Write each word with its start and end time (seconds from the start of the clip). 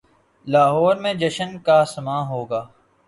لاہور 0.47 0.95
میں 0.95 1.13
جشن 1.13 1.57
کا 1.59 1.83
سماں 1.85 2.21
ہو 2.25 2.43
گا۔ 2.45 2.65